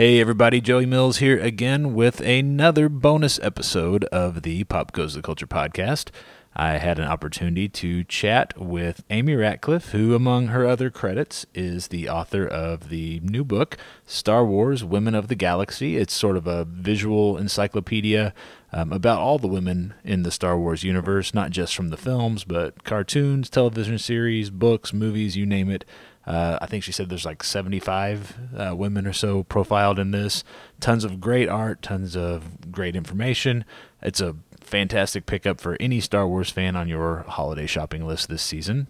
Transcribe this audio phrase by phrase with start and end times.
[0.00, 5.20] Hey everybody, Joey Mills here again with another bonus episode of the Pop Goes the
[5.20, 6.08] Culture podcast.
[6.56, 11.88] I had an opportunity to chat with Amy Ratcliffe, who, among her other credits, is
[11.88, 13.76] the author of the new book,
[14.06, 15.98] Star Wars Women of the Galaxy.
[15.98, 18.32] It's sort of a visual encyclopedia
[18.72, 22.44] um, about all the women in the Star Wars universe, not just from the films,
[22.44, 25.84] but cartoons, television series, books, movies, you name it.
[26.26, 30.44] Uh, I think she said there's like 75 uh, women or so profiled in this.
[30.78, 33.64] Tons of great art, tons of great information.
[34.02, 38.42] It's a fantastic pickup for any Star Wars fan on your holiday shopping list this
[38.42, 38.86] season.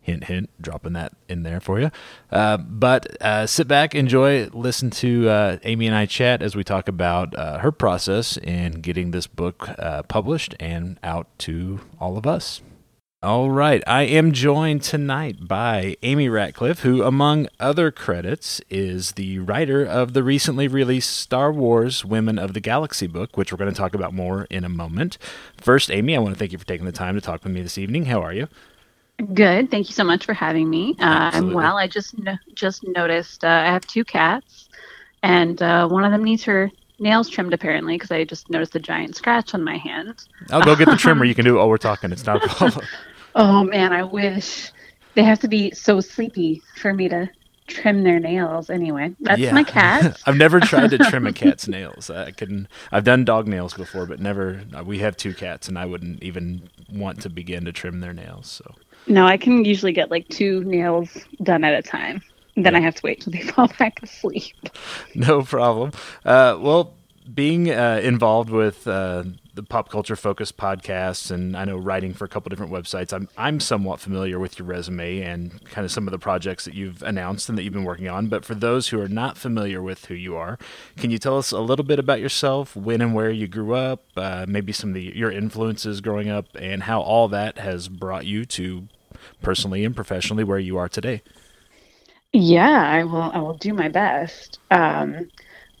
[0.00, 1.90] Hint, hint, dropping that in there for you.
[2.30, 6.64] Uh, but uh, sit back, enjoy, listen to uh, Amy and I chat as we
[6.64, 9.68] talk about uh, her process in getting this book
[10.08, 12.62] published and out to all of us.
[13.20, 13.82] All right.
[13.84, 20.12] I am joined tonight by Amy Ratcliffe, who, among other credits, is the writer of
[20.12, 23.92] the recently released Star Wars Women of the Galaxy book, which we're going to talk
[23.92, 25.18] about more in a moment.
[25.56, 27.60] First, Amy, I want to thank you for taking the time to talk with me
[27.60, 28.04] this evening.
[28.04, 28.46] How are you?
[29.34, 29.68] Good.
[29.68, 30.94] Thank you so much for having me.
[31.00, 31.76] Uh, I'm well.
[31.76, 34.68] I just no- just noticed uh, I have two cats,
[35.24, 38.80] and uh, one of them needs her nails trimmed apparently because I just noticed a
[38.80, 40.22] giant scratch on my hand.
[40.50, 41.24] I'll go get the trimmer.
[41.24, 42.12] You can do it while we're talking.
[42.12, 42.86] It's not a problem.
[43.34, 44.72] Oh man, I wish
[45.14, 47.28] they have to be so sleepy for me to
[47.68, 48.70] trim their nails.
[48.70, 49.52] Anyway, that's yeah.
[49.52, 50.20] my cat.
[50.26, 52.10] I've never tried to trim a cat's nails.
[52.10, 52.68] I can.
[52.90, 54.62] I've done dog nails before, but never.
[54.84, 58.48] We have two cats, and I wouldn't even want to begin to trim their nails.
[58.48, 58.74] So.
[59.06, 62.22] No, I can usually get like two nails done at a time.
[62.56, 62.80] Then yeah.
[62.80, 64.56] I have to wait till they fall back asleep.
[65.14, 65.92] No problem.
[66.24, 66.94] Uh, well,
[67.34, 72.24] being uh, involved with uh, the pop culture focused podcasts, and I know writing for
[72.24, 76.06] a couple different websites, I'm I'm somewhat familiar with your resume and kind of some
[76.06, 78.28] of the projects that you've announced and that you've been working on.
[78.28, 80.58] But for those who are not familiar with who you are,
[80.96, 84.04] can you tell us a little bit about yourself, when and where you grew up,
[84.16, 88.26] uh, maybe some of the, your influences growing up, and how all that has brought
[88.26, 88.88] you to
[89.42, 91.22] personally and professionally where you are today?
[92.32, 93.30] Yeah, I will.
[93.32, 94.58] I will do my best.
[94.70, 95.30] Um,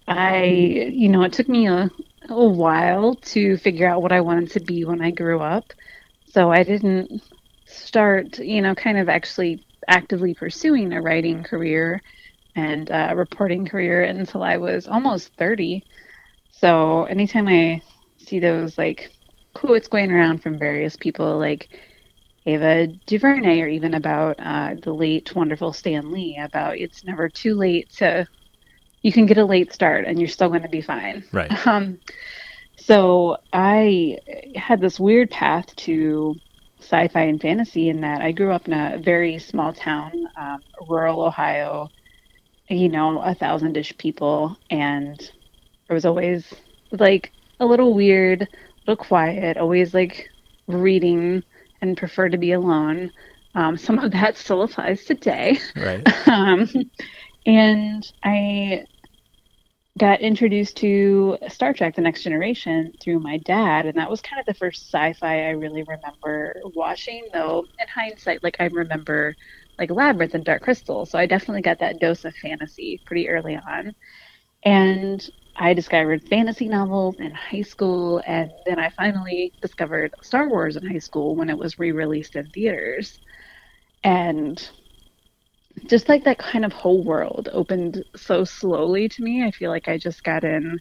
[0.08, 0.44] I,
[0.92, 1.90] you know, it took me a,
[2.30, 5.72] a while to figure out what I wanted to be when I grew up.
[6.30, 7.22] So I didn't
[7.66, 12.02] start, you know, kind of actually actively pursuing a writing career
[12.56, 15.84] and a reporting career until I was almost 30.
[16.52, 17.82] So anytime I
[18.18, 19.12] see those like
[19.54, 21.68] quotes going around from various people, like
[22.46, 27.54] Ava DuVernay, or even about uh, the late wonderful Stan Lee, about it's never too
[27.54, 28.26] late to,
[29.02, 31.24] you can get a late start and you're still going to be fine.
[31.32, 31.52] Right.
[31.66, 31.98] Um,
[32.76, 34.18] so I
[34.54, 36.40] had this weird path to
[36.80, 41.22] sci-fi and fantasy in that I grew up in a very small town, um, rural
[41.22, 41.90] Ohio,
[42.68, 46.54] you know, a thousand-ish people, and it was always
[46.92, 48.46] like a little weird, a
[48.86, 50.30] little quiet, always like
[50.68, 51.42] reading
[51.80, 53.12] and prefer to be alone.
[53.54, 55.58] Um, some of that still applies today.
[55.74, 56.06] Right.
[56.28, 56.68] um,
[57.48, 58.86] and I
[59.98, 64.40] got introduced to Star Trek: The Next Generation through my dad, and that was kind
[64.40, 67.28] of the first sci-fi I really remember watching.
[67.32, 69.36] Though in hindsight, like I remember
[69.78, 73.56] like Labyrinth and Dark Crystal, so I definitely got that dose of fantasy pretty early
[73.56, 73.94] on.
[74.64, 80.76] And I discovered fantasy novels in high school, and then I finally discovered Star Wars
[80.76, 83.20] in high school when it was re released in theaters.
[84.04, 84.70] And
[85.86, 89.44] just like that kind of whole world opened so slowly to me.
[89.44, 90.80] I feel like I just got in,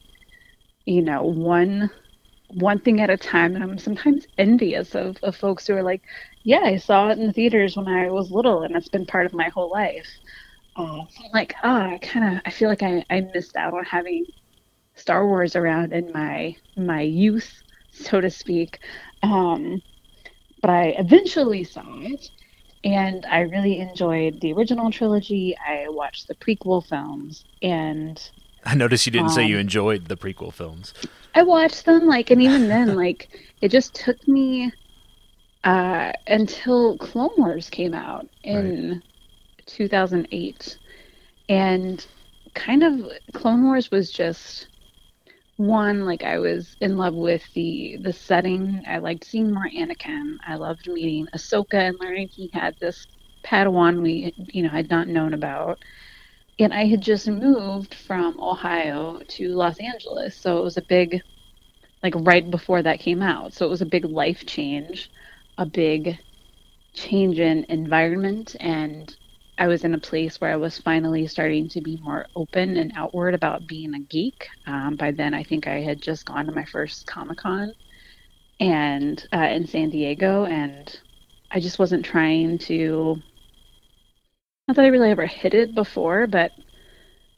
[0.86, 1.92] you know, one
[2.50, 6.04] one thing at a time and I'm sometimes envious of, of folks who are like,
[6.44, 9.26] Yeah, I saw it in the theaters when I was little and it's been part
[9.28, 10.08] of my whole life.
[10.76, 14.28] Uh, like, ah, oh, I kinda I feel like I, I missed out on having
[14.96, 18.80] Star Wars around in my my youth, so to speak.
[19.24, 19.82] Um,
[20.62, 22.30] but I eventually saw it,
[22.88, 25.58] and I really enjoyed the original trilogy.
[25.58, 28.18] I watched the prequel films, and
[28.64, 30.94] I noticed you didn't um, say you um, enjoyed the prequel films.
[31.36, 33.28] I watched them, like, and even then, like,
[33.60, 34.72] it just took me
[35.66, 39.02] uh, until Clone Wars came out in right.
[39.66, 40.78] 2008,
[41.50, 42.08] and
[42.54, 44.68] kind of Clone Wars was just
[45.58, 48.84] one like i was in love with the the setting.
[48.88, 50.38] I liked seeing more anakin.
[50.48, 53.08] I loved meeting ahsoka and learning he had this
[53.46, 55.82] padawan we you know had not known about.
[56.60, 61.22] And i had just moved from ohio to los angeles so it was a big
[62.04, 63.54] like right before that came out.
[63.54, 65.10] So it was a big life change
[65.58, 66.20] a big
[66.96, 69.16] change in environment and
[69.58, 72.92] I was in a place where I was finally starting to be more open and
[72.96, 74.48] outward about being a geek.
[74.68, 77.74] Um, by then, I think I had just gone to my first Comic Con
[78.60, 81.00] and uh, in San Diego, and
[81.52, 83.22] I just wasn't trying to.
[84.68, 86.52] Not that I really ever hit it before, but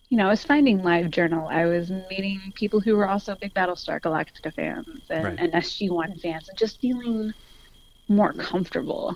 [0.10, 1.48] you know, I was finding live journal.
[1.48, 5.40] I was meeting people who were also big Battlestar Galactica fans and, right.
[5.40, 7.34] and SG1 fans, and just feeling
[8.08, 9.16] more comfortable.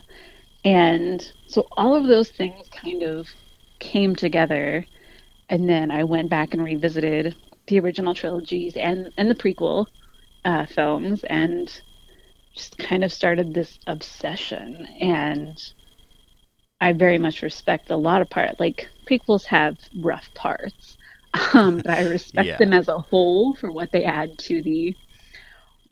[0.66, 3.28] And so all of those things kind of
[3.80, 4.86] came together.
[5.50, 7.36] And then I went back and revisited
[7.68, 9.88] the original trilogies and, and the prequel
[10.46, 11.70] uh, films and
[12.54, 14.88] just kind of started this obsession.
[15.00, 15.62] And
[16.80, 18.60] I very much respect a lot of part.
[18.60, 20.98] Like prequels have rough parts,
[21.54, 22.58] um, but I respect yeah.
[22.58, 24.96] them as a whole for what they add to the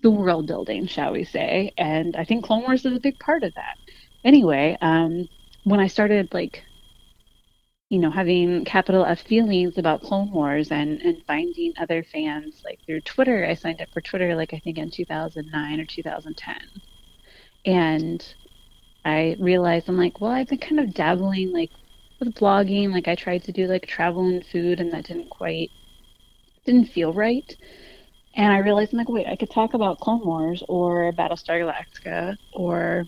[0.01, 1.71] the world building, shall we say?
[1.77, 3.77] And I think Clone Wars is a big part of that.
[4.23, 5.27] Anyway, um,
[5.63, 6.63] when I started like
[7.91, 12.79] you know, having capital F feelings about Clone Wars and, and finding other fans like
[12.85, 13.45] through Twitter.
[13.45, 16.55] I signed up for Twitter like I think in 2009 or 2010.
[17.65, 18.35] And
[19.03, 21.71] I realized I'm like, well, I've been kind of dabbling like
[22.19, 22.93] with blogging.
[22.93, 25.71] Like I tried to do like travel and food and that didn't quite,
[26.65, 27.57] didn't feel right.
[28.35, 32.37] And I realized I'm like, wait, I could talk about Clone Wars or Battlestar Galactica
[32.53, 33.05] or,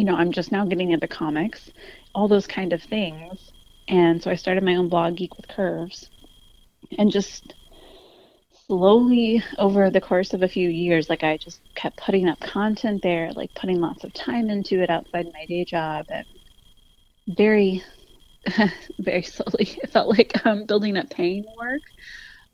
[0.00, 1.70] you know, I'm just now getting into comics,
[2.14, 3.52] all those kind of things
[3.88, 6.10] and so I started my own blog, Geek with Curves,
[6.98, 7.54] and just
[8.66, 13.02] slowly over the course of a few years, like I just kept putting up content
[13.02, 16.26] there, like putting lots of time into it outside my day job, and
[17.28, 17.82] very,
[18.98, 21.82] very slowly, it felt like um, building up paying work.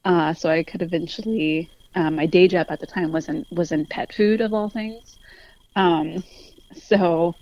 [0.05, 1.71] Uh, so I could eventually.
[1.95, 4.71] Um, my day job at the time was in was in pet food of all
[4.71, 5.19] things.
[5.77, 6.25] Um,
[6.77, 7.35] so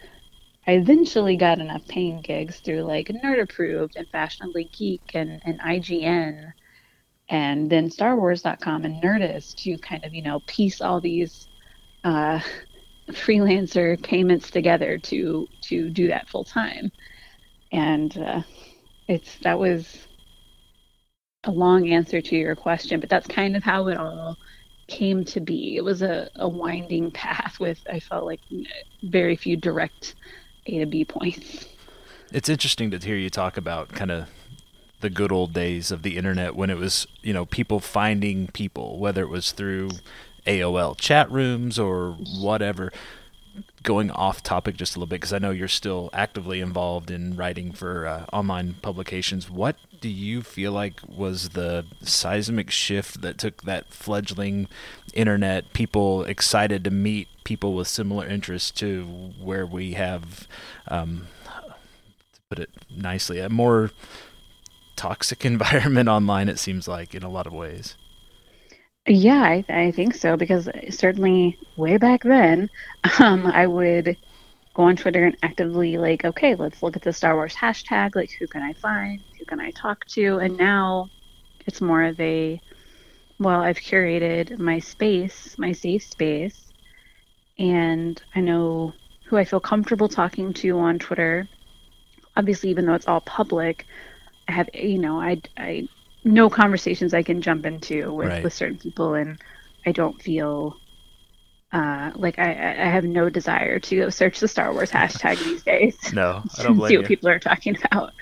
[0.66, 5.60] I eventually got enough paying gigs through like Nerd Approved and Fashionably Geek and, and
[5.60, 6.52] IGN
[7.28, 11.48] and then StarWars.com and Nerdist to kind of, you know, piece all these
[12.04, 12.40] uh,
[13.10, 16.90] freelancer payments together to to do that full time.
[17.72, 18.42] And uh,
[19.08, 20.06] it's that was
[21.44, 24.38] a long answer to your question, but that's kind of how it all
[24.86, 25.76] came to be.
[25.76, 28.40] It was a, a winding path with I felt like
[29.02, 30.14] very few direct
[30.66, 31.66] a to B points.
[32.32, 34.28] It's interesting to hear you talk about kind of
[35.00, 38.98] the good old days of the internet when it was, you know, people finding people,
[38.98, 39.90] whether it was through
[40.46, 42.92] AOL chat rooms or whatever.
[43.82, 47.36] Going off topic just a little bit because I know you're still actively involved in
[47.36, 49.50] writing for uh, online publications.
[49.50, 54.68] What do you feel like was the seismic shift that took that fledgling
[55.14, 60.46] internet, people excited to meet people with similar interests to where we have,
[60.88, 61.28] um,
[62.34, 63.92] to put it nicely, a more
[64.94, 67.96] toxic environment online, it seems like, in a lot of ways.
[69.08, 72.68] Yeah, I, I think so because certainly way back then,
[73.18, 74.18] um, I would
[74.74, 78.14] go on Twitter and actively like, okay, let's look at the Star Wars hashtag.
[78.14, 79.20] Like, who can I find?
[79.38, 80.38] Who can I talk to?
[80.38, 81.08] And now
[81.66, 82.60] it's more of a,
[83.38, 86.72] well, I've curated my space, my safe space,
[87.58, 88.92] and I know
[89.26, 91.48] who I feel comfortable talking to on Twitter.
[92.36, 93.86] Obviously, even though it's all public,
[94.48, 95.88] I have you know I I
[96.24, 98.44] know conversations I can jump into with right.
[98.44, 99.40] with certain people, and
[99.86, 100.76] I don't feel
[101.74, 105.62] uh, like I, I have no desire to go search the Star Wars hashtag these
[105.64, 105.98] days.
[106.12, 107.08] No, I don't blame see what you.
[107.08, 108.14] people are talking about.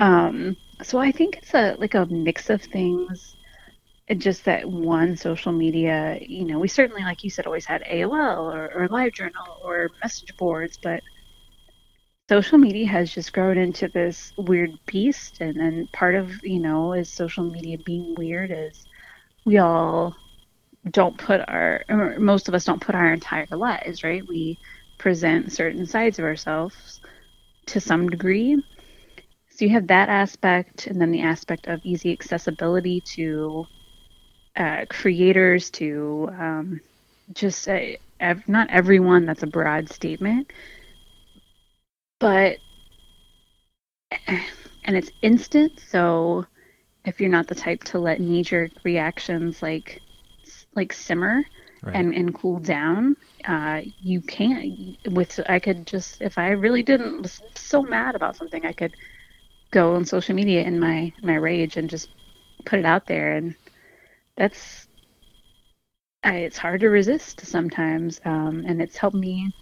[0.00, 3.36] Um, so I think it's a like a mix of things
[4.16, 8.52] just that one social media, you know, we certainly, like you said, always had AOL
[8.54, 11.02] or, or LiveJournal or message boards, but
[12.28, 15.40] social media has just grown into this weird beast.
[15.40, 18.86] And then part of, you know, is social media being weird is
[19.44, 20.16] we all
[20.90, 21.84] don't put our,
[22.18, 24.26] most of us don't put our entire lives, right?
[24.26, 24.58] We
[24.98, 27.00] present certain sides of ourselves
[27.66, 28.56] to some degree.
[29.50, 33.68] So you have that aspect, and then the aspect of easy accessibility to
[34.56, 36.80] uh, creators to um,
[37.34, 37.80] just uh,
[38.20, 39.26] ev- not everyone.
[39.26, 40.52] That's a broad statement,
[42.20, 42.58] but
[44.28, 45.80] and it's instant.
[45.80, 46.46] So
[47.04, 50.02] if you're not the type to let knee jerk reactions like
[50.78, 51.44] like simmer
[51.82, 51.94] right.
[51.94, 54.96] and and cool down, uh, you can't.
[55.12, 58.94] With I could just if I really didn't was so mad about something, I could
[59.70, 62.08] go on social media in my my rage and just
[62.64, 63.54] put it out there and
[64.36, 64.88] that's
[66.24, 69.52] I, it's hard to resist sometimes, um, and it's helped me.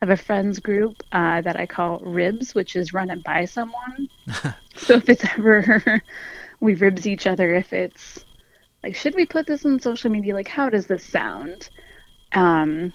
[0.00, 3.44] I have a friends group uh, that I call Ribs, which is run it by
[3.44, 4.08] someone.
[4.76, 6.02] so if it's ever
[6.60, 8.24] we ribs each other, if it's
[8.82, 10.34] like, should we put this on social media?
[10.34, 11.70] Like, how does this sound?
[12.32, 12.92] Um,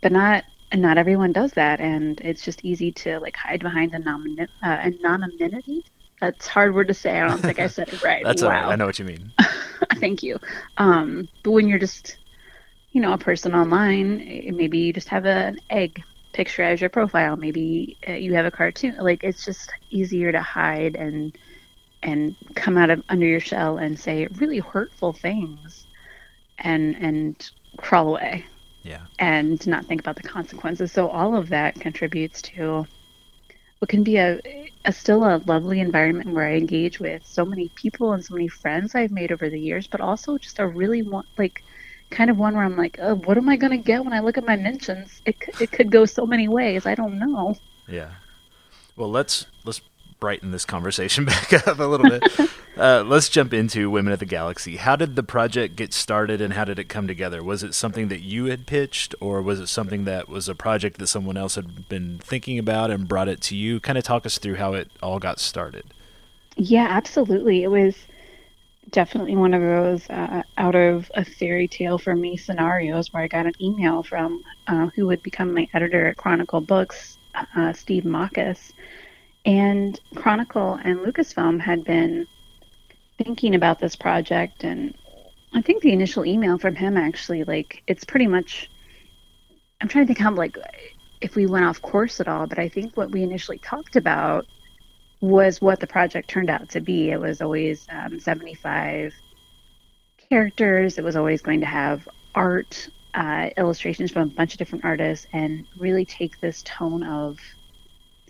[0.00, 0.44] but not
[0.74, 5.84] not everyone does that, and it's just easy to like hide behind anonym- uh, anonymity.
[6.20, 7.18] That's a hard word to say.
[7.18, 8.24] I don't think I said it right.
[8.24, 8.48] That's wow.
[8.48, 8.72] all right.
[8.72, 9.32] I know what you mean.
[9.96, 10.38] Thank you.
[10.76, 12.18] Um, but when you're just,
[12.92, 16.90] you know, a person online, eh, maybe you just have an egg picture as your
[16.90, 17.36] profile.
[17.36, 18.96] Maybe uh, you have a cartoon.
[19.00, 21.36] Like it's just easier to hide and
[22.02, 25.86] and come out of under your shell and say really hurtful things,
[26.58, 28.44] and and crawl away.
[28.82, 29.02] Yeah.
[29.18, 30.92] And not think about the consequences.
[30.92, 32.86] So all of that contributes to
[33.78, 34.40] what can be a,
[34.84, 38.48] a still a lovely environment where I engage with so many people and so many
[38.48, 41.62] friends I've made over the years, but also just a really one like
[42.10, 44.20] kind of one where I'm like, oh, what am I going to get when I
[44.20, 45.20] look at my mentions?
[45.26, 46.86] It it could go so many ways.
[46.86, 47.56] I don't know.
[47.86, 48.10] Yeah.
[48.96, 49.80] Well, let's let's
[50.20, 52.50] brighten this conversation back up a little bit.
[52.76, 54.76] uh, let's jump into Women of the Galaxy.
[54.76, 57.42] How did the project get started, and how did it come together?
[57.42, 60.98] Was it something that you had pitched, or was it something that was a project
[60.98, 63.80] that someone else had been thinking about and brought it to you?
[63.80, 65.94] Kind of talk us through how it all got started.
[66.56, 67.62] Yeah, absolutely.
[67.62, 67.94] It was
[68.90, 73.28] definitely one of those uh, out of a fairy tale for me scenarios where I
[73.28, 77.18] got an email from uh, who would become my editor at Chronicle Books,
[77.56, 78.72] uh, Steve Mockus.
[79.48, 82.26] And Chronicle and Lucasfilm had been
[83.16, 84.62] thinking about this project.
[84.62, 84.94] And
[85.54, 88.68] I think the initial email from him actually, like, it's pretty much,
[89.80, 90.58] I'm trying to think how, like,
[91.22, 94.46] if we went off course at all, but I think what we initially talked about
[95.22, 97.10] was what the project turned out to be.
[97.10, 99.14] It was always um, 75
[100.28, 100.98] characters.
[100.98, 105.26] It was always going to have art, uh, illustrations from a bunch of different artists,
[105.32, 107.38] and really take this tone of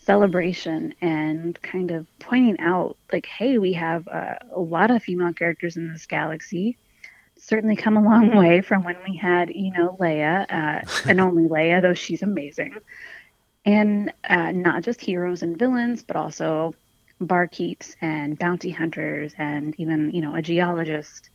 [0.08, 5.34] celebration and kind of pointing out, like, hey, we have uh, a lot of female
[5.34, 6.78] characters in this galaxy.
[7.36, 11.44] Certainly come a long way from when we had, you know, Leia, uh, and only
[11.54, 12.74] Leia, though she's amazing
[13.68, 16.74] and uh, not just heroes and villains, but also
[17.20, 21.28] barkeeps and bounty hunters, and even you know a geologist,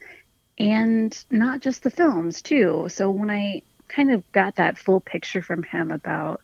[0.57, 2.87] and not just the films too.
[2.89, 6.41] So when I kind of got that full picture from him about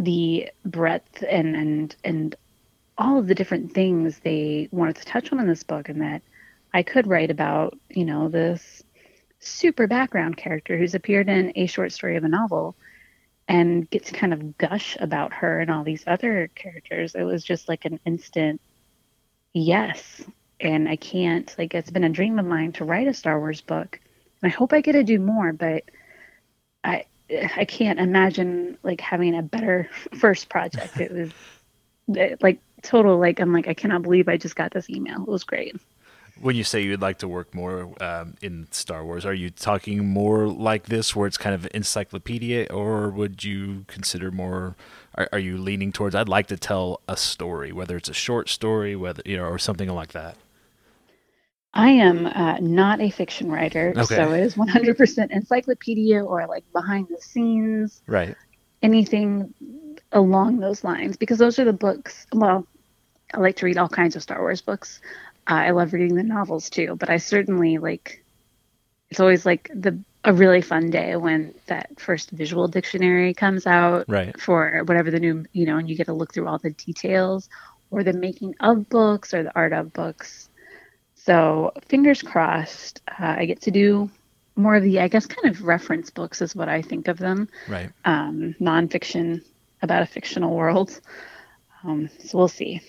[0.00, 2.34] the breadth and and and
[2.98, 6.22] all of the different things they wanted to touch on in this book, and that
[6.74, 8.82] I could write about, you know, this
[9.38, 12.76] super background character who's appeared in a short story of a novel
[13.48, 17.14] and get to kind of gush about her and all these other characters.
[17.14, 18.60] It was just like an instant
[19.52, 20.22] yes.
[20.60, 23.62] And I can't, like, it's been a dream of mine to write a Star Wars
[23.62, 23.98] book.
[24.42, 25.84] And I hope I get to do more, but
[26.84, 27.06] I,
[27.56, 31.00] I can't imagine like having a better first project.
[31.00, 31.30] It was
[32.40, 35.22] like total, like, I'm like, I cannot believe I just got this email.
[35.22, 35.76] It was great.
[36.40, 40.06] When you say you'd like to work more um, in Star Wars, are you talking
[40.06, 44.74] more like this, where it's kind of encyclopedia, or would you consider more?
[45.16, 46.14] Are, are you leaning towards?
[46.14, 49.58] I'd like to tell a story, whether it's a short story, whether you know, or
[49.58, 50.36] something like that.
[51.72, 54.16] I am uh, not a fiction writer, Okay.
[54.16, 58.36] so it is 100% encyclopedia or like behind the scenes, Right.
[58.82, 59.54] anything
[60.12, 62.26] along those lines, because those are the books.
[62.32, 62.66] Well,
[63.32, 65.00] I like to read all kinds of Star Wars books.
[65.48, 68.24] Uh, I love reading the novels too, but I certainly like.
[69.10, 74.04] It's always like the a really fun day when that first visual dictionary comes out
[74.08, 74.38] Right.
[74.38, 77.48] for whatever the new you know, and you get to look through all the details
[77.90, 80.49] or the making of books or the art of books.
[81.24, 84.10] So fingers crossed, uh, I get to do
[84.56, 87.48] more of the, I guess, kind of reference books is what I think of them,
[87.68, 87.90] Right.
[88.04, 89.42] um, nonfiction
[89.82, 91.00] about a fictional world.
[91.84, 92.80] Um, so we'll see.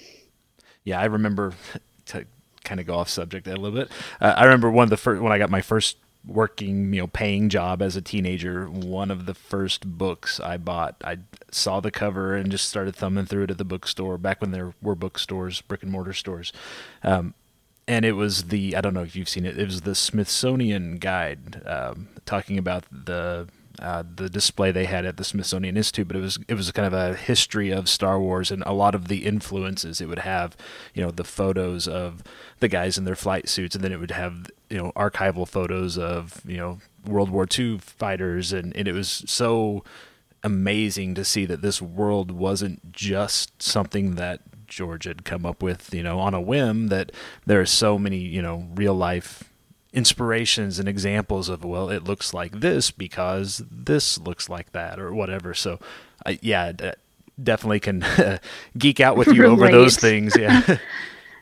[0.83, 1.53] Yeah, I remember
[2.07, 2.25] to
[2.63, 3.91] kind of go off subject a little bit.
[4.19, 7.07] Uh, I remember one of the first when I got my first working, you know,
[7.07, 8.69] paying job as a teenager.
[8.69, 11.17] One of the first books I bought, I
[11.51, 14.73] saw the cover and just started thumbing through it at the bookstore back when there
[14.81, 16.53] were bookstores, brick and mortar stores.
[17.03, 17.33] Um,
[17.87, 19.57] and it was the I don't know if you've seen it.
[19.57, 23.47] It was the Smithsonian Guide um, talking about the
[23.79, 26.85] uh, the display they had at the Smithsonian Institute, but it was it was kind
[26.85, 30.55] of a history of Star Wars and a lot of the influences it would have.
[30.93, 32.21] You know, the photos of
[32.59, 35.97] the guys in their flight suits, and then it would have you know archival photos
[35.97, 39.83] of you know World War II fighters, and, and it was so
[40.43, 44.41] amazing to see that this world wasn't just something that
[44.71, 46.87] George had come up with, you know, on a whim.
[46.87, 47.11] That
[47.45, 49.43] there are so many, you know, real life
[49.93, 55.13] inspirations and examples of well, it looks like this because this looks like that or
[55.13, 55.53] whatever.
[55.53, 55.79] So
[56.25, 56.91] I, yeah, d-
[57.41, 58.05] definitely can
[58.77, 60.35] geek out with you over those things.
[60.37, 60.77] Yeah.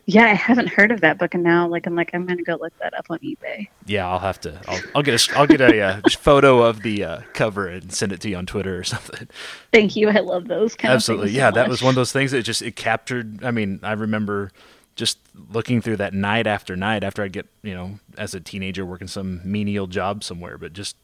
[0.09, 2.55] Yeah, I haven't heard of that book, and now like I'm like I'm gonna go
[2.55, 3.67] look that up on eBay.
[3.85, 4.59] Yeah, I'll have to.
[4.67, 8.11] I'll, I'll get a I'll get a uh, photo of the uh, cover and send
[8.11, 9.27] it to you on Twitter or something.
[9.71, 10.09] Thank you.
[10.09, 10.73] I love those.
[10.73, 11.51] Kind Absolutely, yeah.
[11.51, 13.43] So that was one of those things that just it captured.
[13.43, 14.51] I mean, I remember
[14.95, 15.19] just
[15.51, 19.07] looking through that night after night after I get you know as a teenager working
[19.07, 20.95] some menial job somewhere, but just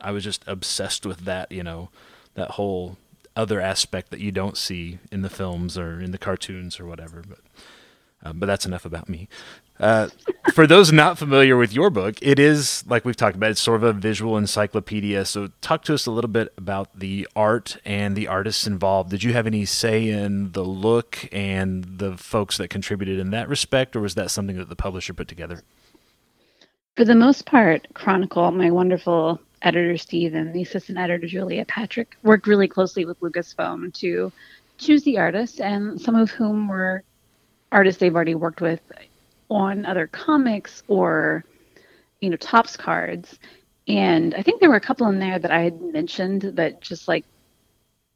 [0.00, 1.50] I was just obsessed with that.
[1.50, 1.88] You know,
[2.34, 2.96] that whole
[3.34, 7.24] other aspect that you don't see in the films or in the cartoons or whatever,
[7.28, 7.38] but.
[8.24, 9.28] Uh, but that's enough about me.
[9.80, 10.08] Uh,
[10.52, 13.50] for those not familiar with your book, it is like we've talked about.
[13.50, 15.24] It's sort of a visual encyclopedia.
[15.24, 19.10] So, talk to us a little bit about the art and the artists involved.
[19.10, 23.48] Did you have any say in the look and the folks that contributed in that
[23.48, 25.62] respect, or was that something that the publisher put together?
[26.96, 32.16] For the most part, Chronicle, my wonderful editor Steve and the assistant editor Julia Patrick
[32.22, 34.30] worked really closely with Lucasfilm to
[34.78, 37.02] choose the artists, and some of whom were
[37.72, 38.80] artists they've already worked with
[39.50, 41.44] on other comics or
[42.20, 43.38] you know Topps cards.
[43.88, 47.08] And i think there were a couple in there that i had mentioned but just
[47.08, 47.24] like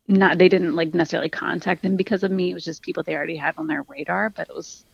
[0.07, 2.51] not they didn't like necessarily contact them because of me.
[2.53, 4.85] It was just people they already had on their radar but it was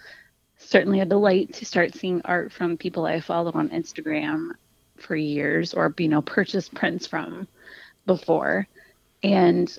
[0.56, 4.52] certainly a delight to start seeing art from people i followed on instagram
[4.96, 7.46] for years or you know purchased prints from
[8.06, 8.66] before.
[9.22, 9.76] And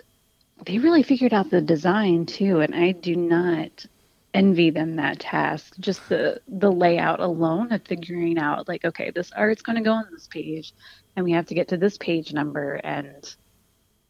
[0.65, 3.85] they really figured out the design too and i do not
[4.33, 5.75] envy them that task.
[5.79, 9.93] Just the the layout alone of figuring out like, okay, this art's going to go
[9.93, 10.73] on this page,
[11.15, 13.35] and we have to get to this page number, and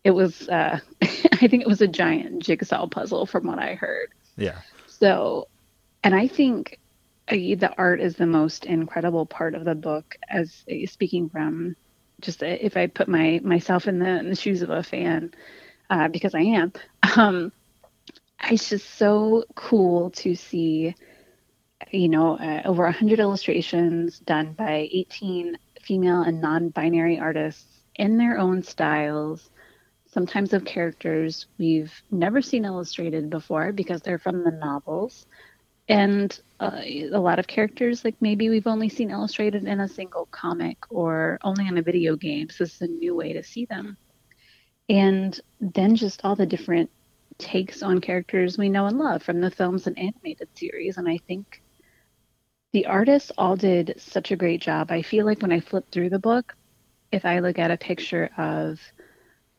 [0.04, 4.10] it was, uh, I think it was a giant jigsaw puzzle from what I heard.
[4.36, 4.60] Yeah.
[4.88, 5.48] So,
[6.04, 6.80] and I think
[7.30, 10.18] uh, the art is the most incredible part of the book.
[10.30, 11.76] As uh, speaking from
[12.22, 15.34] just uh, if I put my myself in the, in the shoes of a fan,
[15.90, 16.74] uh, because I am.
[17.16, 17.52] Um,
[18.50, 20.96] it's just so cool to see
[21.92, 28.38] you know uh, over 100 illustrations done by 18 female and non-binary artists in their
[28.38, 29.50] own styles
[30.14, 35.26] sometimes of characters we've never seen illustrated before because they're from the novels.
[35.90, 40.28] And uh, a lot of characters like maybe we've only seen illustrated in a single
[40.28, 43.66] comic or only in a video game so this is a new way to see
[43.66, 43.98] them.
[44.88, 46.90] And then just all the different
[47.44, 50.98] takes on characters we know and love from the films and animated series.
[50.98, 51.62] And I think
[52.72, 54.92] the artists all did such a great job.
[54.92, 56.56] I feel like when I flip through the book,
[57.12, 58.80] if I look at a picture of,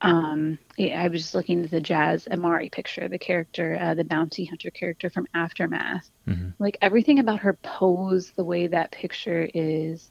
[0.00, 4.44] um, I was just looking at the Jas Emari picture, the character, uh, the bounty
[4.44, 6.10] hunter character from Aftermath.
[6.26, 6.50] Mm-hmm.
[6.58, 10.10] Like everything about her pose, the way that picture is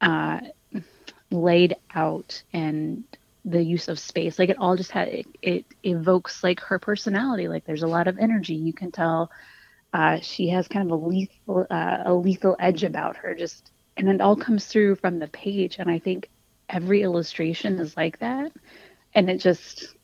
[0.00, 0.40] uh,
[1.30, 3.04] laid out and
[3.44, 4.38] the use of space.
[4.38, 7.48] Like it all just had it, it, evokes like her personality.
[7.48, 8.54] Like there's a lot of energy.
[8.54, 9.30] You can tell
[9.92, 14.08] uh, she has kind of a lethal uh, a lethal edge about her just and
[14.08, 15.76] it all comes through from the page.
[15.78, 16.28] And i think
[16.68, 18.52] every illustration is like that.
[19.14, 19.94] And it just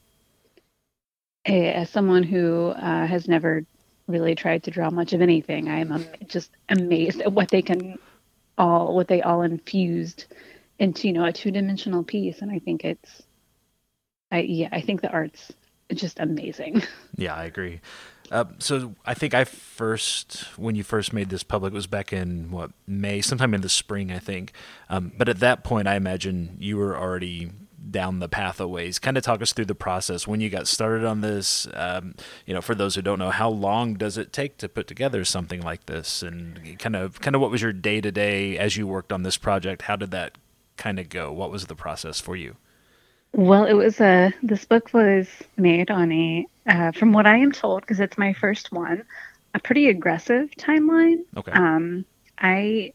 [1.45, 3.65] eh, as someone who uh, has never
[4.09, 7.99] really tried to draw much of anything i am just amazed at what they can
[8.57, 10.27] all what they all infused
[10.79, 12.41] into you know a two-dimensional piece.
[12.41, 13.23] And i think it's
[14.37, 15.53] I yeah, I think the art's
[15.95, 16.83] just amazing.
[17.19, 17.81] Yeah, I agree.
[18.31, 22.13] Uh, so I think I first, when you first made this public, it was back
[22.13, 24.53] in what May, sometime in the spring, I think.
[24.91, 27.53] Um, but at that point, I imagine you were already
[27.91, 28.99] down the path of ways.
[28.99, 31.67] Kind of talk us through the process when you got started on this.
[31.73, 34.87] Um, you know, for those who don't know, how long does it take to put
[34.87, 36.23] together something like this?
[36.23, 39.23] And kind of, kind of, what was your day to day as you worked on
[39.23, 39.83] this project?
[39.83, 40.37] How did that
[40.77, 41.33] kind of go?
[41.33, 42.57] What was the process for you?
[43.33, 44.33] Well, it was a.
[44.43, 48.33] This book was made on a, uh, from what I am told, because it's my
[48.33, 49.05] first one,
[49.55, 51.25] a pretty aggressive timeline.
[51.37, 51.53] Okay.
[51.53, 52.05] Um,
[52.39, 52.93] I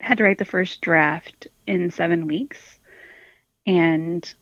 [0.00, 2.58] had to write the first draft in seven weeks,
[3.66, 4.32] and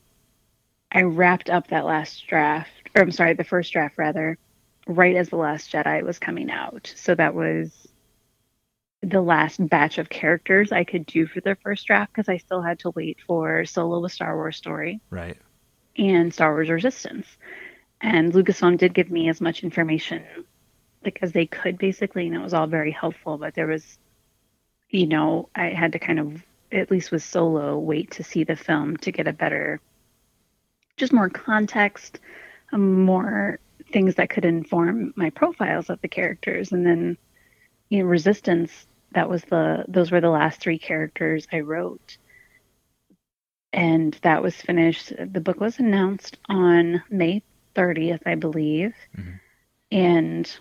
[0.93, 4.39] I wrapped up that last draft, or I'm sorry, the first draft rather,
[4.87, 6.93] right as the Last Jedi was coming out.
[6.95, 7.86] So that was
[9.09, 12.61] the last batch of characters I could do for the first draft because I still
[12.61, 15.01] had to wait for Solo a Star Wars story.
[15.11, 15.37] Right.
[15.97, 17.27] And Star Wars Resistance.
[18.01, 20.25] And Lucasfilm did give me as much information
[21.05, 23.99] like as they could basically, and it was all very helpful, but there was
[24.91, 26.43] you know, I had to kind of
[26.73, 29.81] at least with Solo wait to see the film to get a better
[30.97, 32.19] just more context,
[32.73, 33.61] um, more
[33.93, 37.17] things that could inform my profiles of the characters and then
[37.89, 42.19] you know, Resistance, that was the those were the last three characters I wrote.
[43.73, 45.13] and that was finished.
[45.19, 47.43] The book was announced on May
[47.75, 48.95] 30th, I believe.
[49.17, 49.33] Mm-hmm.
[49.93, 50.59] And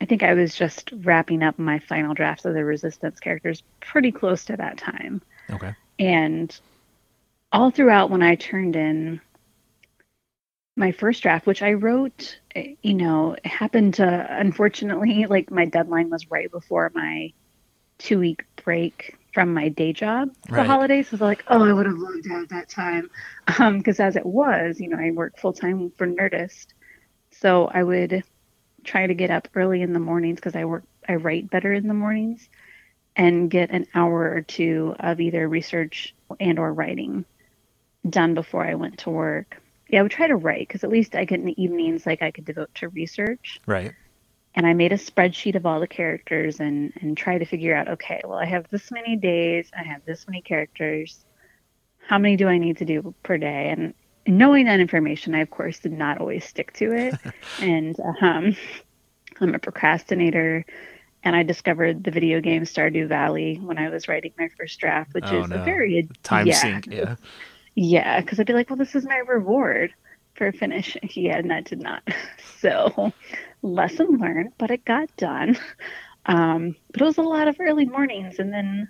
[0.00, 4.12] I think I was just wrapping up my final drafts of the Resistance characters pretty
[4.12, 5.22] close to that time.
[5.50, 5.74] Okay.
[5.98, 6.58] And
[7.52, 9.20] all throughout when I turned in
[10.76, 16.10] my first draft, which I wrote, you know, it happened to unfortunately, like my deadline
[16.10, 17.32] was right before my
[18.00, 20.62] two week break from my day job for right.
[20.62, 21.08] the holidays.
[21.08, 23.10] So I was like, oh, I would have loved to have that time.
[23.46, 26.68] Because um, as it was, you know, I work full time for Nerdist.
[27.30, 28.24] So I would
[28.82, 31.86] try to get up early in the mornings because I work, I write better in
[31.86, 32.48] the mornings
[33.14, 37.24] and get an hour or two of either research and or writing
[38.08, 39.60] done before I went to work.
[39.88, 42.22] Yeah, I would try to write because at least I get in the evenings like
[42.22, 43.60] I could devote to research.
[43.66, 43.92] Right.
[44.54, 47.88] And I made a spreadsheet of all the characters and and try to figure out
[47.88, 51.24] okay, well I have this many days, I have this many characters.
[52.06, 53.68] How many do I need to do per day?
[53.70, 53.94] And
[54.26, 57.14] knowing that information, I of course did not always stick to it.
[57.60, 58.56] and um,
[59.40, 60.64] I'm a procrastinator
[61.22, 65.12] and I discovered the video game Stardew Valley when I was writing my first draft,
[65.14, 65.56] which oh, is no.
[65.56, 66.86] a very time yeah, sink.
[66.90, 67.16] Yeah.
[67.74, 69.92] Yeah, because I'd be like, well, this is my reward
[70.34, 71.08] for finishing.
[71.14, 72.02] Yeah, and that did not.
[72.60, 73.10] So,
[73.62, 75.58] lesson learned, but it got done.
[76.26, 78.88] Um, but it was a lot of early mornings, and then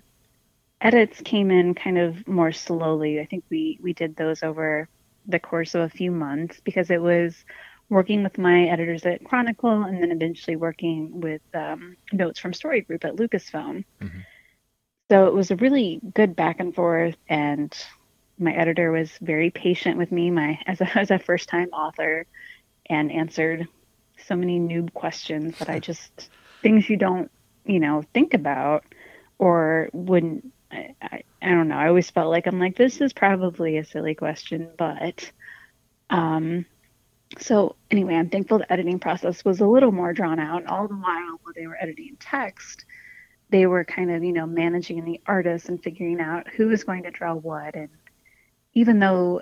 [0.81, 3.19] edits came in kind of more slowly.
[3.19, 4.89] I think we we did those over
[5.25, 7.45] the course of a few months because it was
[7.89, 12.81] working with my editors at Chronicle, and then eventually working with um, notes from Story
[12.81, 13.85] Group at Lucasfilm.
[14.01, 14.19] Mm-hmm.
[15.09, 17.75] So it was a really good back and forth, and
[18.39, 22.25] my editor was very patient with me my as a, as a first time author
[22.87, 23.67] and answered
[24.27, 26.29] so many noob questions that I just
[26.61, 27.31] things you don't
[27.65, 28.83] you know think about
[29.39, 31.75] or wouldn't I, I, I don't know.
[31.75, 35.31] I always felt like I'm like this is probably a silly question but
[36.09, 36.65] um
[37.39, 40.61] so anyway I'm thankful the editing process was a little more drawn out.
[40.61, 42.85] And all the while while they were editing text
[43.51, 47.03] they were kind of you know managing the artists and figuring out who was going
[47.03, 47.75] to draw what.
[47.75, 47.89] And
[48.73, 49.41] even though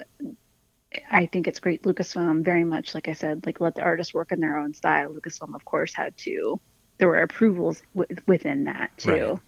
[1.12, 4.32] I think it's great, Lucasfilm very much, like I said, like let the artists work
[4.32, 5.13] in their own style.
[5.13, 6.60] Lucasfilm, of course, had to.
[6.97, 9.12] There were approvals w- within that too.
[9.12, 9.39] Right.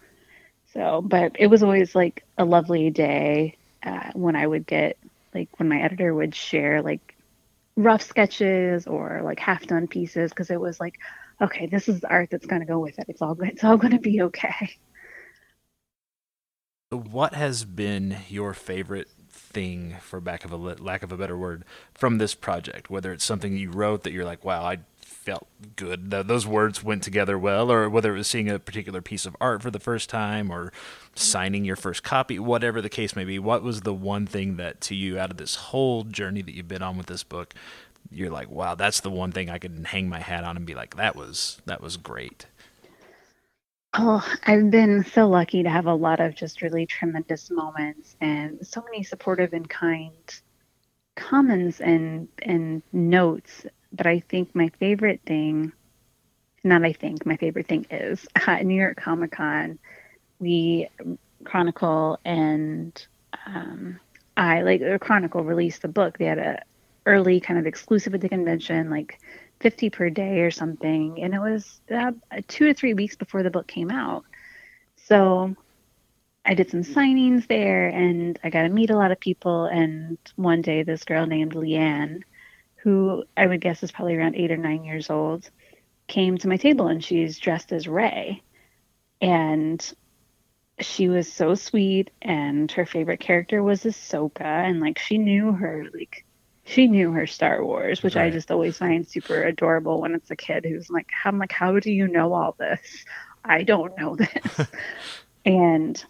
[0.72, 4.96] So, but it was always like a lovely day uh, when I would get
[5.34, 7.14] like when my editor would share like
[7.76, 10.94] rough sketches or like half done pieces because it was like,
[11.40, 13.06] okay, this is the art that's going to go with it.
[13.08, 14.70] It's all it's all going to be okay.
[16.90, 19.08] What has been your favorite
[19.50, 22.90] thing, for back of a lack of a better word, from this project?
[22.90, 27.02] Whether it's something you wrote that you're like, wow, I felt good, those words went
[27.02, 30.10] together well, or whether it was seeing a particular piece of art for the first
[30.10, 30.72] time, or
[31.14, 33.38] signing your first copy, whatever the case may be.
[33.38, 36.66] What was the one thing that to you, out of this whole journey that you've
[36.66, 37.54] been on with this book,
[38.10, 40.74] you're like, wow, that's the one thing I could hang my hat on and be
[40.74, 42.46] like, that was that was great.
[43.94, 48.66] Oh, I've been so lucky to have a lot of just really tremendous moments and
[48.66, 50.40] so many supportive and kind
[51.14, 53.66] comments and and notes.
[53.92, 55.72] But I think my favorite thing,
[56.64, 59.78] not I think, my favorite thing is at New York Comic Con,
[60.38, 60.88] we
[61.44, 63.06] Chronicle and
[63.46, 64.00] um,
[64.38, 66.16] I like Chronicle released the book.
[66.16, 66.62] They had a
[67.04, 69.18] early kind of exclusive at the convention, like
[69.62, 71.22] 50 per day or something.
[71.22, 72.12] And it was uh,
[72.48, 74.24] two to three weeks before the book came out.
[74.96, 75.56] So
[76.44, 79.66] I did some signings there and I got to meet a lot of people.
[79.66, 82.22] And one day, this girl named Leanne,
[82.76, 85.48] who I would guess is probably around eight or nine years old,
[86.08, 88.42] came to my table and she's dressed as Rey.
[89.20, 89.94] And
[90.80, 95.86] she was so sweet and her favorite character was Ahsoka and like she knew her
[95.94, 96.24] like
[96.64, 98.26] she knew her Star Wars, which right.
[98.26, 101.78] I just always find super adorable when it's a kid who's like, I'm like, how
[101.78, 103.04] do you know all this?
[103.44, 104.16] I don't know
[104.56, 104.68] this.
[105.44, 106.04] and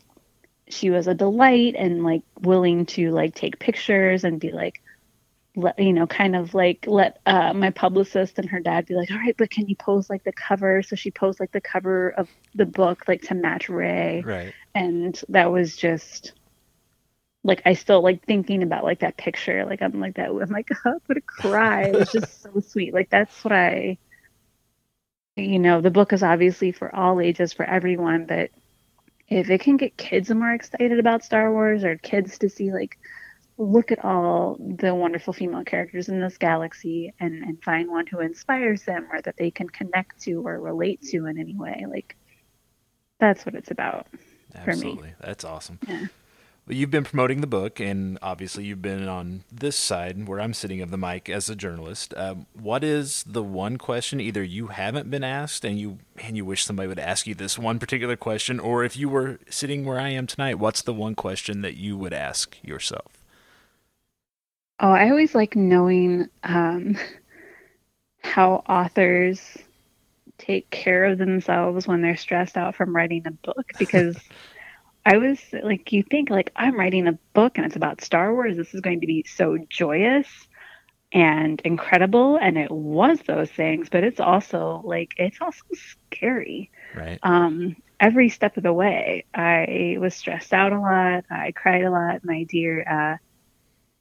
[0.69, 4.83] she was a delight and like willing to like take pictures and be like,
[5.55, 9.11] let, you know, kind of like let uh, my publicist and her dad be like,
[9.11, 10.83] all right, but can you pose like the cover?
[10.83, 14.23] So she posed like the cover of the book, like to match Rey.
[14.25, 14.55] Right.
[14.75, 16.33] And that was just
[17.45, 19.65] like I still like thinking about like that picture.
[19.65, 20.31] Like I'm like that.
[20.31, 21.85] I'm like oh, I'm gonna cry.
[21.85, 22.95] It was just so sweet.
[22.95, 23.99] Like that's what I.
[25.37, 28.51] You know, the book is obviously for all ages, for everyone, but
[29.29, 32.99] if it can get kids more excited about Star Wars or kids to see like
[33.59, 38.21] look at all the wonderful female characters in this galaxy and, and find one who
[38.21, 42.17] inspires them or that they can connect to or relate to in any way like
[43.21, 44.07] that's what it's about
[44.55, 46.07] absolutely that's awesome yeah
[46.69, 50.81] you've been promoting the book, and obviously you've been on this side where I'm sitting
[50.81, 52.15] of the mic as a journalist.
[52.17, 56.45] Um, what is the one question either you haven't been asked, and you and you
[56.45, 59.99] wish somebody would ask you this one particular question, or if you were sitting where
[59.99, 63.19] I am tonight, what's the one question that you would ask yourself?
[64.81, 66.97] Oh, I always like knowing um,
[68.23, 69.59] how authors
[70.39, 74.17] take care of themselves when they're stressed out from writing a book because
[75.05, 78.57] I was like, you think like I'm writing a book and it's about Star Wars.
[78.57, 80.29] This is going to be so joyous
[81.13, 83.89] and incredible, and it was those things.
[83.91, 85.63] But it's also like it's also
[86.11, 86.71] scary.
[86.95, 87.19] Right.
[87.23, 91.25] Um, every step of the way, I was stressed out a lot.
[91.31, 92.25] I cried a lot.
[92.25, 93.19] My dear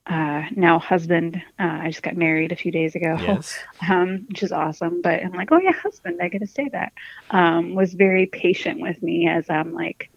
[0.07, 3.57] uh, uh, now husband, uh, I just got married a few days ago, Yes.
[3.89, 5.01] um, which is awesome.
[5.01, 6.93] But I'm like, oh yeah, husband, I get to say that.
[7.31, 10.10] Um, was very patient with me as I'm like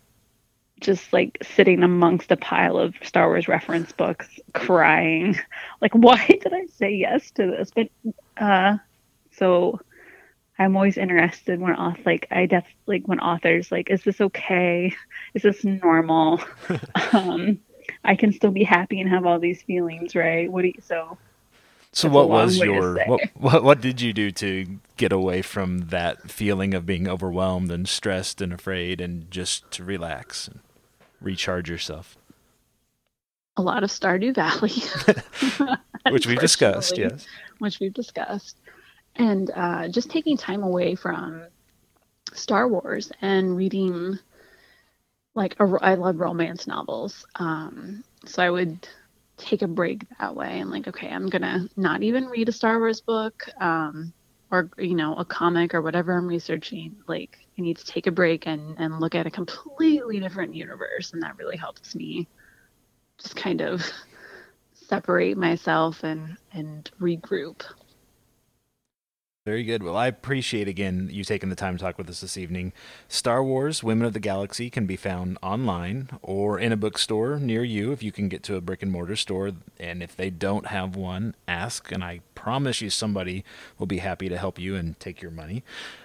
[0.80, 5.38] just like sitting amongst a pile of Star Wars reference books, crying,
[5.80, 7.70] like, why did I say yes to this?
[7.74, 7.88] But
[8.36, 8.78] uh,
[9.32, 9.80] so
[10.58, 14.94] I'm always interested when author like I def like when authors like, is this okay?
[15.34, 16.40] Is this normal?
[17.12, 17.58] um,
[18.04, 20.50] I can still be happy and have all these feelings, right?
[20.50, 21.18] What do you so?
[21.94, 25.90] So That's what was your what, what what did you do to get away from
[25.90, 30.58] that feeling of being overwhelmed and stressed and afraid and just to relax and
[31.20, 32.18] recharge yourself?
[33.56, 34.72] A lot of Stardew Valley,
[36.12, 37.26] Which we've discussed, yes.
[37.60, 38.56] which we've discussed,
[39.14, 41.44] and uh, just taking time away from
[42.32, 44.18] Star Wars and reading.
[45.36, 48.88] Like a, I love romance novels, um, so I would
[49.36, 52.78] take a break that way and like, okay, I'm gonna not even read a Star
[52.78, 54.12] Wars book, um,
[54.50, 56.96] or you know, a comic or whatever I'm researching.
[57.08, 61.12] Like, I need to take a break and and look at a completely different universe,
[61.12, 62.28] and that really helps me
[63.18, 63.84] just kind of
[64.74, 67.62] separate myself and and regroup.
[69.46, 69.82] Very good.
[69.82, 72.72] Well, I appreciate again you taking the time to talk with us this evening.
[73.08, 77.62] Star Wars Women of the Galaxy can be found online or in a bookstore near
[77.62, 79.52] you if you can get to a brick and mortar store.
[79.78, 83.44] And if they don't have one, ask, and I promise you somebody
[83.78, 85.62] will be happy to help you and take your money.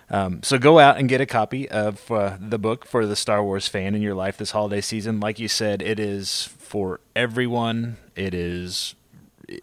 [0.10, 3.42] Um, so go out and get a copy of uh, the book for the Star
[3.42, 5.22] Wars fan in your life this holiday season.
[5.22, 7.96] Like you said, it is for everyone.
[8.18, 8.96] It is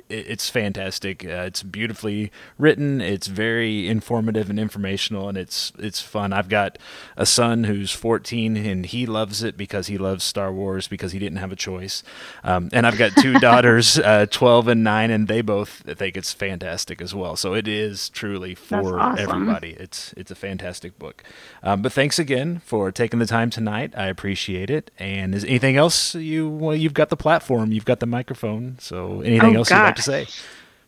[0.08, 1.24] it's fantastic.
[1.24, 3.00] Uh, it's beautifully written.
[3.00, 6.32] It's very informative and informational, and it's it's fun.
[6.32, 6.78] I've got
[7.16, 11.18] a son who's 14, and he loves it because he loves Star Wars because he
[11.18, 12.02] didn't have a choice.
[12.44, 16.32] Um, and I've got two daughters, uh, 12 and 9, and they both think it's
[16.32, 17.36] fantastic as well.
[17.36, 19.18] So it is truly for awesome.
[19.18, 19.70] everybody.
[19.78, 21.22] It's it's a fantastic book.
[21.62, 23.92] Um, but thanks again for taking the time tonight.
[23.96, 24.90] I appreciate it.
[24.98, 28.76] And is anything else you well, you've got the platform, you've got the microphone.
[28.80, 30.26] So anything Oh, else like to say?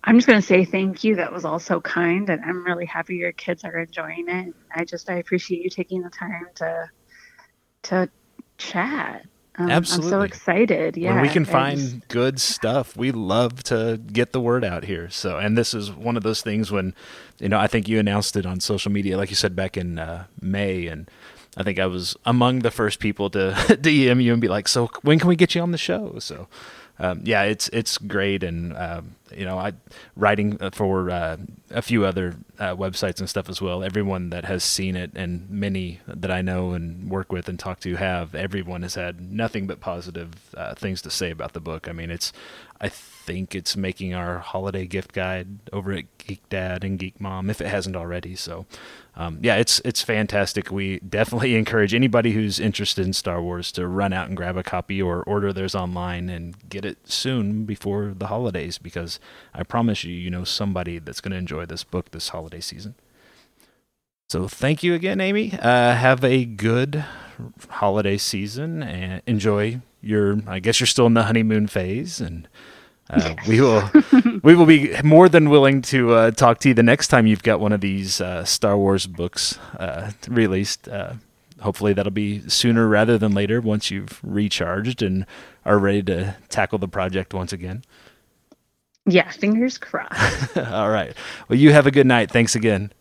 [0.05, 1.17] I'm just going to say thank you.
[1.17, 4.55] That was all so kind, and I'm really happy your kids are enjoying it.
[4.75, 6.89] I just I appreciate you taking the time to
[7.85, 8.09] to
[8.59, 9.27] chat.
[9.57, 10.97] Um, I'm so excited.
[10.97, 14.85] Yeah, When we can find just- good stuff, we love to get the word out
[14.85, 15.11] here.
[15.11, 16.95] So, and this is one of those things when,
[17.41, 19.99] you know, I think you announced it on social media, like you said back in
[19.99, 21.11] uh, May, and
[21.57, 24.91] I think I was among the first people to DM you and be like, "So
[25.03, 26.47] when can we get you on the show?" So,
[27.01, 29.73] um, yeah, it's it's great, and um, you know, I
[30.17, 31.37] writing for uh,
[31.71, 33.85] a few other uh, websites and stuff as well.
[33.85, 37.79] Everyone that has seen it, and many that I know and work with and talk
[37.81, 41.89] to have, everyone has had nothing but positive uh, things to say about the book.
[41.89, 42.33] I mean, it's
[42.81, 47.51] I think it's making our holiday gift guide over at Geek Dad and Geek Mom
[47.51, 48.37] if it hasn't already.
[48.37, 48.67] So,
[49.17, 50.71] um, yeah, it's it's fantastic.
[50.71, 54.63] We definitely encourage anybody who's interested in Star Wars to run out and grab a
[54.63, 59.19] copy or order theirs online and get it soon before the holidays because
[59.53, 62.95] I promise you, you know somebody that's going to enjoy this book this holiday season.
[64.31, 65.55] So thank you again, Amy.
[65.55, 67.05] Uh, have a good
[67.71, 70.39] holiday season and enjoy your.
[70.47, 72.49] I guess you're still in the honeymoon phase, and
[73.11, 73.91] uh, we will
[74.43, 77.43] we will be more than willing to uh, talk to you the next time you've
[77.43, 80.89] got one of these uh, Star Wars books uh, released.
[80.89, 81.15] Uh,
[81.61, 85.27] hopefully, that'll be sooner rather than later once you've recharged and
[85.65, 87.83] are ready to tackle the project once again.
[89.07, 90.57] yeah, fingers crossed.
[90.57, 91.15] All right.
[91.49, 92.31] Well, you have a good night.
[92.31, 92.93] Thanks again.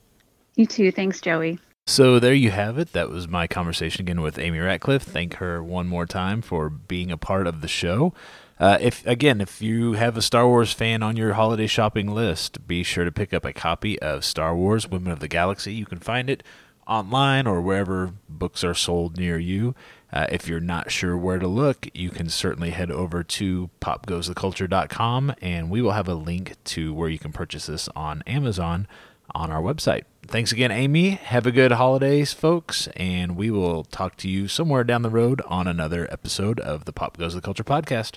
[0.55, 0.91] you too.
[0.91, 1.59] Thanks, Joey.
[1.89, 2.91] So there you have it.
[2.91, 5.03] That was my conversation again with Amy Ratcliffe.
[5.03, 8.13] Thank her one more time for being a part of the show.
[8.59, 12.67] Uh, if again, if you have a Star Wars fan on your holiday shopping list,
[12.67, 15.73] be sure to pick up a copy of Star Wars: Women of the Galaxy.
[15.73, 16.43] You can find it
[16.85, 19.73] online or wherever books are sold near you.
[20.11, 25.35] Uh, if you're not sure where to look, you can certainly head over to popgoestheculture.com
[25.41, 28.87] and we will have a link to where you can purchase this on Amazon
[29.33, 30.03] on our website.
[30.27, 31.11] Thanks again, Amy.
[31.11, 35.41] Have a good holidays, folks, and we will talk to you somewhere down the road
[35.47, 38.15] on another episode of the Pop Goes the Culture podcast.